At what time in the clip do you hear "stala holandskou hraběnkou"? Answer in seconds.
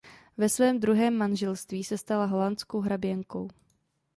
1.97-3.47